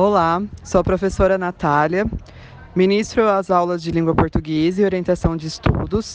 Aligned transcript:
Olá, 0.00 0.40
sou 0.62 0.80
a 0.80 0.84
professora 0.84 1.36
Natália, 1.36 2.06
ministro 2.72 3.28
as 3.28 3.50
aulas 3.50 3.82
de 3.82 3.90
língua 3.90 4.14
portuguesa 4.14 4.80
e 4.80 4.84
orientação 4.84 5.36
de 5.36 5.48
estudos 5.48 6.14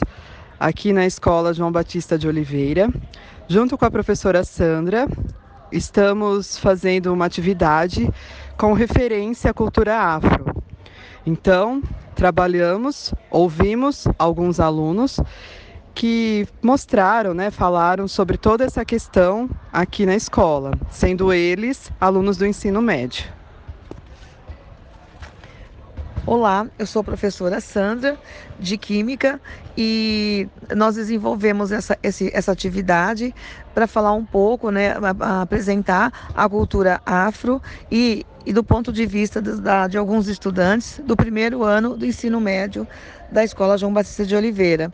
aqui 0.57 0.93
na 0.93 1.05
Escola 1.05 1.53
João 1.53 1.69
Batista 1.69 2.17
de 2.17 2.25
Oliveira. 2.25 2.87
Junto 3.45 3.77
com 3.77 3.83
a 3.83 3.91
professora 3.91 4.41
Sandra, 4.45 5.05
estamos 5.69 6.57
fazendo 6.57 7.11
uma 7.11 7.25
atividade 7.25 8.09
com 8.57 8.71
referência 8.71 9.51
à 9.51 9.53
cultura 9.53 9.99
afro. 9.99 10.63
Então, 11.25 11.83
trabalhamos, 12.15 13.13
ouvimos 13.29 14.07
alguns 14.17 14.61
alunos 14.61 15.19
que 15.93 16.47
mostraram, 16.61 17.33
né, 17.33 17.51
falaram 17.51 18.07
sobre 18.07 18.37
toda 18.37 18.63
essa 18.63 18.85
questão 18.85 19.49
aqui 19.73 20.05
na 20.05 20.15
escola, 20.15 20.71
sendo 20.89 21.33
eles 21.33 21.91
alunos 21.99 22.37
do 22.37 22.45
ensino 22.45 22.81
médio. 22.81 23.42
Olá, 26.25 26.65
eu 26.79 26.87
sou 26.87 27.01
a 27.01 27.03
professora 27.03 27.59
Sandra 27.59 28.17
de 28.57 28.77
Química 28.77 29.41
e 29.77 30.47
nós 30.73 30.95
desenvolvemos 30.95 31.69
essa, 31.69 31.97
esse, 32.01 32.31
essa 32.33 32.49
atividade 32.49 33.35
para 33.73 33.87
falar 33.87 34.13
um 34.13 34.25
pouco, 34.25 34.71
né, 34.71 34.93
apresentar 35.41 36.31
a 36.33 36.47
cultura 36.47 37.01
afro 37.05 37.61
e, 37.91 38.25
e 38.45 38.53
do 38.53 38.63
ponto 38.63 38.93
de 38.93 39.05
vista 39.05 39.41
de, 39.41 39.51
de 39.89 39.97
alguns 39.97 40.29
estudantes 40.29 41.01
do 41.05 41.17
primeiro 41.17 41.61
ano 41.61 41.97
do 41.97 42.05
ensino 42.05 42.39
médio 42.39 42.87
da 43.29 43.43
Escola 43.43 43.77
João 43.77 43.91
Batista 43.91 44.25
de 44.25 44.33
Oliveira 44.33 44.93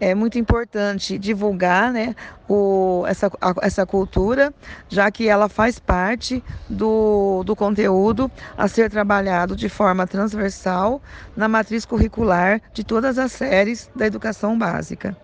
é 0.00 0.14
muito 0.14 0.38
importante 0.38 1.18
divulgar 1.18 1.92
né, 1.92 2.14
o, 2.48 3.04
essa, 3.06 3.30
a, 3.40 3.54
essa 3.62 3.86
cultura, 3.86 4.52
já 4.88 5.10
que 5.10 5.28
ela 5.28 5.48
faz 5.48 5.78
parte 5.78 6.42
do, 6.68 7.42
do 7.44 7.56
conteúdo 7.56 8.30
a 8.56 8.68
ser 8.68 8.90
trabalhado 8.90 9.56
de 9.56 9.68
forma 9.68 10.06
transversal 10.06 11.00
na 11.36 11.48
matriz 11.48 11.84
curricular 11.84 12.60
de 12.72 12.84
todas 12.84 13.18
as 13.18 13.32
séries 13.32 13.90
da 13.94 14.06
educação 14.06 14.58
básica. 14.58 15.16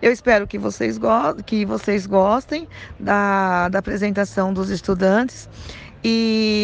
Eu 0.00 0.12
espero 0.12 0.46
que 0.46 0.58
vocês, 0.58 0.98
go 0.98 1.08
que 1.46 1.64
vocês 1.64 2.06
gostem 2.06 2.68
da, 3.00 3.68
da 3.68 3.78
apresentação 3.78 4.52
dos 4.52 4.68
estudantes 4.68 5.48
e 6.04 6.63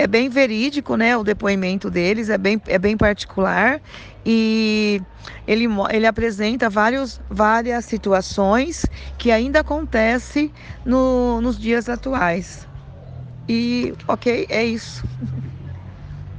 é 0.00 0.06
bem 0.06 0.30
verídico, 0.30 0.96
né? 0.96 1.14
O 1.14 1.22
depoimento 1.22 1.90
deles 1.90 2.30
é 2.30 2.38
bem, 2.38 2.60
é 2.66 2.78
bem 2.78 2.96
particular 2.96 3.80
e 4.24 5.02
ele, 5.46 5.66
ele 5.90 6.06
apresenta 6.06 6.70
vários, 6.70 7.20
várias 7.28 7.84
situações 7.84 8.86
que 9.18 9.30
ainda 9.30 9.60
acontecem 9.60 10.50
no, 10.86 11.42
nos 11.42 11.58
dias 11.58 11.86
atuais. 11.86 12.66
E 13.46 13.92
ok, 14.08 14.46
é 14.48 14.64
isso. 14.64 15.04